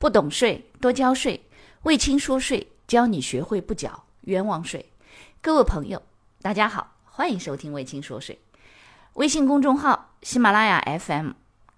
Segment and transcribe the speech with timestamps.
[0.00, 1.44] 不懂税，多交税。
[1.82, 4.90] 魏青说税，教你学会不缴冤枉税。
[5.42, 6.02] 各位朋友，
[6.40, 8.38] 大家好，欢迎收听魏青说税。
[9.12, 11.32] 微信公众号、喜马拉雅 FM、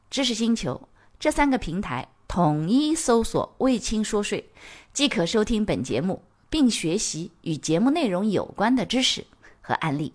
[0.09, 0.89] 知识星球
[1.19, 4.53] 这三个平台统一搜索“魏青说税”，
[4.95, 9.27] 即可收听本节目，并学习与节目内容有关的知识
[9.61, 10.13] 和案例。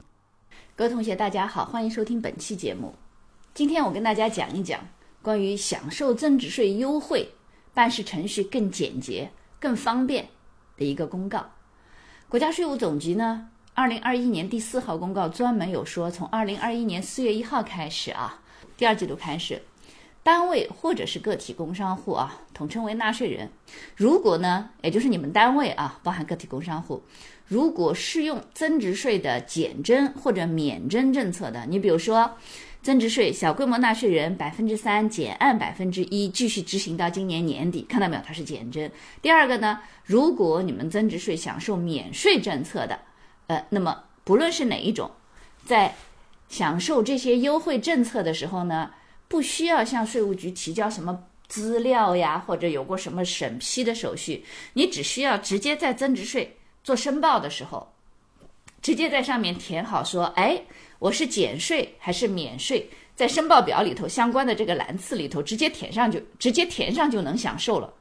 [0.78, 2.96] 各位同学，大家好，欢迎收听本期节目。
[3.54, 4.80] 今天我跟大家讲一讲
[5.22, 7.30] 关于享受增值税优惠、
[7.78, 9.30] 办事程序更简洁、
[9.60, 10.28] 更方便
[10.78, 11.46] 的一个公告。
[12.28, 18.42] 国家税务总局呢，二零二一年第四号公告专门有说，从二零二一年四月一号开始啊，
[18.76, 19.62] 第二季度开始，
[20.24, 23.48] 单位或者是个体工商户啊，统称为纳税人，
[23.96, 27.04] 如果呢，也就是你们单位啊，包含个体工商户，
[27.46, 32.36] 如果适用增值税的减征或者免征政策的，你比如说。
[32.88, 38.22] 增值税小规模纳税人百分之三减按百分之一继续执行到今年年底，看到没有？
[38.26, 38.90] 它是减征。
[39.22, 42.98] 第二个呢，如果你们增值税享受免税政策的，
[43.48, 45.12] 呃，那么不论是哪一种，
[45.66, 45.94] 在
[46.48, 48.90] 享受这些优惠政策的时候呢，
[49.28, 57.92] 不需要向税务局提交什么资料呀，或者有过什么审批的手续，你只需要直接在增值税做申报的时候，
[58.82, 60.62] 直接在上面填好说，哎。
[61.00, 67.94] 我是减税还是免税，在申报表里头相关的这个栏次里头直接填上就直接填上就能享受了，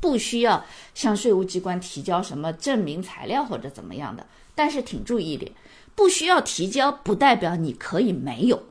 [0.00, 0.64] 不需要
[0.94, 4.26] 向税务机关提交什么证明材料或者怎么样的。
[4.54, 5.52] 但是挺注意一点，
[5.94, 8.64] 不需要提交不代表你可以没有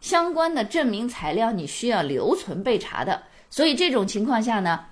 [0.00, 3.24] 相关的证明材料，你需要留存备查的。
[3.50, 4.86] 所以这种情况下呢。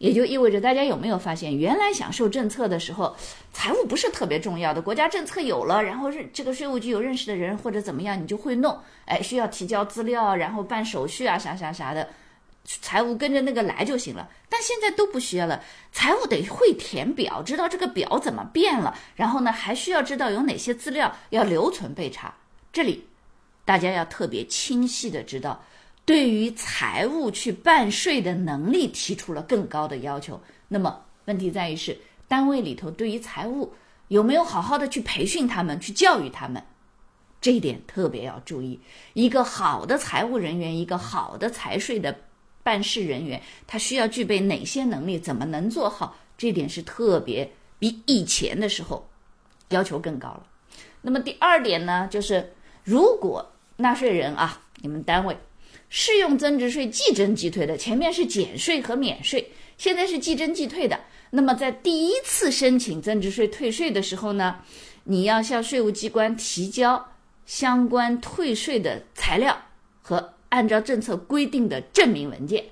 [0.00, 3.14] 也就意味着，大家有没有发现，原来享受政策的时候，
[3.52, 12.08] 财务不是特别重要的，国家政策有了，然后认这个税务局有认识的人或者怎么样，你就会弄，哎，需要提交资料，然后办手续啊，啥啥啥的，
[12.64, 14.26] 财务跟着那个来就行了。
[14.48, 15.62] 但现在都不需要了，
[15.92, 22.34] 财务得会填表，知道这个表怎么变了，然后呢，还需要知道有哪些资料要留存备查。
[22.72, 23.06] 这里
[23.66, 25.62] 大家要特别清晰的知道。
[26.04, 30.40] 对于财务去办税的能力提出了更高的要求。
[30.66, 31.96] 那么问题在于是
[32.26, 33.72] 单位里头对于财务
[34.08, 36.60] 有没有好好的去培训他们，去教育他们，
[37.40, 38.80] 这一点特别要注意。
[39.12, 42.16] 一个好的财务人员，一个好的财税的
[42.62, 45.18] 办事人员，他需要具备哪些能力？
[45.18, 46.16] 怎么能做好？
[46.36, 49.08] 这点是特别比以前的时候
[49.68, 50.46] 要求更高了。
[51.02, 52.52] 那么第二点呢，就是
[52.82, 55.36] 如果纳税人啊，你们单位。
[55.92, 60.98] 适用增值税即征即退的，前面是减税和免税，现在是即征即退的。
[61.30, 64.60] 那么在第一次申请增值税退税的时候呢，
[65.02, 67.04] 你要向税务机关提交
[67.44, 69.60] 相关退税的材料
[70.00, 72.64] 和按照政策规定的证明文件。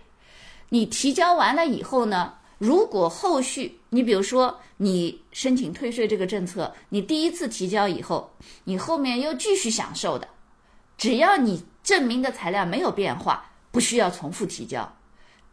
[0.68, 10.28] 你提交完了以后呢，如果后续你比如说你申请退税这个政策，你第一次提交以后，你后面又继续享受的，
[10.96, 11.64] 只要你。
[11.88, 14.94] 证明的材料没有变化，不需要重复提交，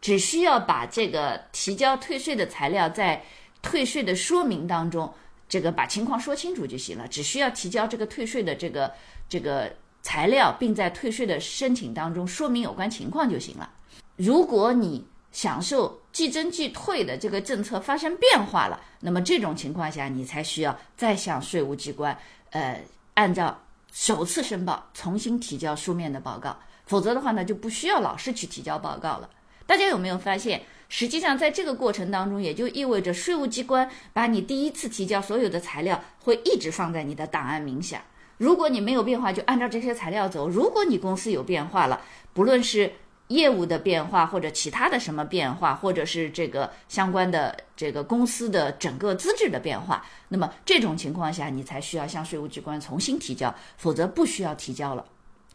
[0.02, 3.24] 只需要把这个提交退税的材料在
[3.62, 5.10] 退税的说明当中，
[5.48, 7.08] 这个把情况说清楚就行了。
[7.08, 8.92] 只需要提交这个退税的这个
[9.30, 13.70] 这个材料，并在退税的申请当中说明有关情况就行了。
[14.16, 22.14] 如果你享受即征即退的这个政策发生变化了，那么这种情况下，你才需要再向税务机关，
[22.50, 22.78] 呃，
[23.14, 23.58] 按照。
[23.98, 29.30] 首次申报，重新提交书面的报告，否则的话呢，就不需要老是去提交报告了。
[29.64, 38.04] 大家有没有发现，实际上在这个过程当中，也就意味着税务机关把你第一次提交所有的材料会一直放在你的档案名下。
[38.36, 42.02] 如果你没有变化，就按照这些材料走；如果你公司有变化了，
[42.34, 42.92] 不论是
[43.28, 55.04] 业务的变化，或者其他的什么变化，或者是这个相关的这个公司的整个资质的变化，那么这种情况下，你才需要向税务机关重新提交，否则不需要提交了。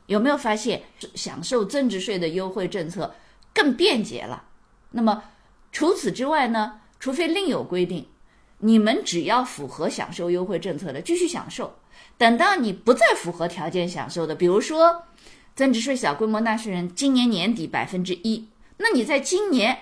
[0.08, 0.82] 有没有发现
[1.16, 3.16] 享受增值税的优惠政策
[3.54, 4.44] 更便捷了？
[4.90, 5.24] 那么
[5.72, 6.82] 除此之外呢？
[7.00, 8.06] 除非另有规定，
[8.58, 11.74] 你们只要符合享受优惠政策的继续享受，
[12.18, 15.04] 等到你不再符合条件享受的，比如说。
[15.56, 19.78] 增值税小规模纳税人今年年底百分之一，那你在今年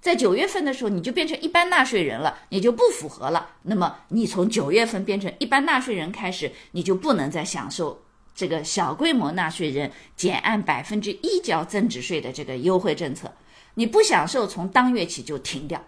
[0.00, 3.50] 在九月份的时候，你就变成一般纳税人了，你就不符合了。
[3.62, 8.02] 那么你从九月份变成一般纳税人开始，你就不能再享受
[8.34, 13.32] 这个小规模纳税人减按百分之一交增值税的这个优惠政策。
[13.76, 15.82] 你不享受，从当月起就停掉，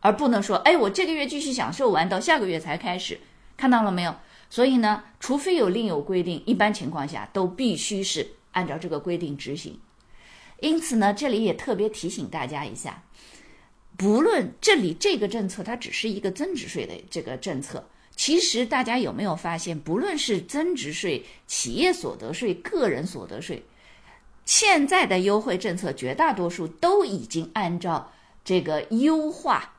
[0.00, 3.20] 而不能说，哎，我这个月继续享受完，到下个月才开始。
[3.56, 4.14] 看到了没有？
[4.48, 8.26] 所以呢，除非有另有规定，一般情况下都必须是。
[8.52, 9.78] 按照这个规定执行，
[10.60, 13.02] 因此呢，这里也特别提醒大家一下，
[13.96, 17.88] 不论这里这个政策，它只是一个增值税的这个政策。
[18.16, 23.62] 其实大家有没有发现，不论是增值税、企业所得税、个人所得税，
[24.44, 28.12] 现在的优惠政策绝大多数都已经按照
[28.44, 29.72] 这个优化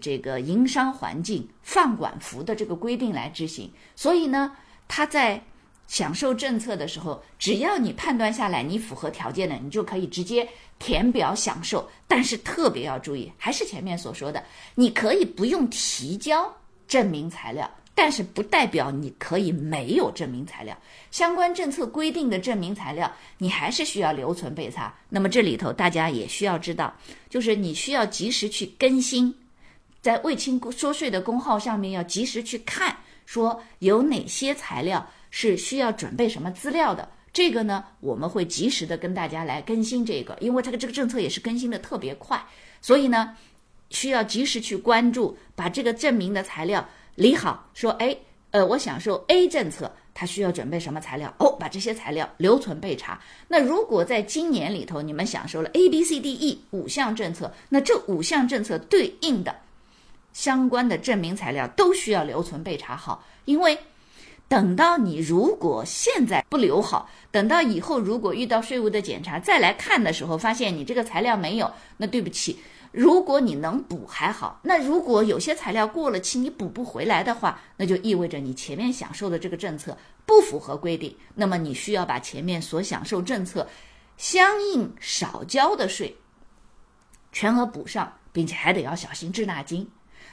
[0.00, 3.72] 这个营商环境、放管服的这个规定来执行。
[3.96, 4.56] 所以呢，
[4.86, 5.42] 它在
[5.90, 10.48] 享受政策的时候，只要你判断下来你符合条件的，你就可以直接
[10.78, 11.90] 填表享受。
[12.06, 14.40] 但是特别要注意，还是前面所说的，
[14.76, 16.48] 你可以不用提交
[16.86, 20.78] 证明材料，但是不代表你可以没有证明材料。
[21.10, 24.94] 相关政策规定的证明材料，你还是需要留存备查。
[25.08, 26.94] 那么这里头大家也需要知道，
[27.28, 29.34] 就是你需要及时去更新，
[30.00, 32.96] 在卫青说税的公号上面要及时去看，
[33.30, 35.06] 说有哪些材料。
[35.32, 37.08] 是需要准备什么资料的？
[37.32, 42.44] 这个呢，我们会及时的跟大家来更新这个，因为这个这个政策也是更新的特别快，
[42.82, 43.36] 所以呢，
[43.90, 46.84] 需要及时去关注，把这个证明的材料
[47.14, 47.70] 理好。
[47.74, 48.16] 说，哎，
[48.50, 51.32] 呃，我享受 A 政策，它需要准备什么材料？
[51.38, 53.20] 哦，把这些材料留存备查。
[53.46, 59.54] 那如果在今年里头你们享受了 A、B、C、D、E 五项政策，那这五项政策对应的
[60.32, 63.78] 相关的证明材料都需要留存备查好，因为。
[64.48, 72.58] 等到你如果现在不留好，等到以后如果遇到税务的检查再来看的时候，发现你这个材料没有，那对不起，
[72.90, 79.96] 如果你能补还好，那如果有些材料过了期你补不回来的话，那就意味着你前面享受的这个政策
[80.26, 83.68] 不符合规定，那么你需要把前面所享受政策
[84.16, 86.16] 相应少交的税
[87.30, 89.88] 全额补上，并且还得要小心滞纳金。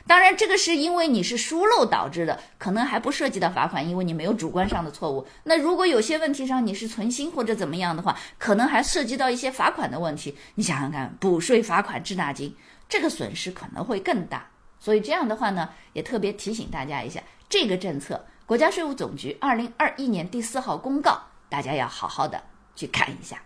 [0.07, 5.27] 当然，这个是因为你是疏漏导致的，可能还不涉及到罚款，因为你没有主观上的错误。
[5.43, 10.35] 那如果有些问题上你是存心或者怎么样的话，可能还涉及到一些罚款的问题。
[10.55, 12.55] 你想想看，补税、罚款、滞纳金，
[12.87, 14.49] 这个损失可能会更大。
[14.79, 21.19] 所以这样的话呢，也特别提醒大家一下，这个政策，国家税务总局二零二一年第四号公告，
[21.49, 22.41] 大家要好好的
[22.75, 23.41] 去看一下。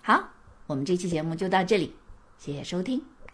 [0.00, 0.30] 好，
[0.66, 1.94] 我们这期节目就到这里，
[2.38, 3.00] 谢谢收听。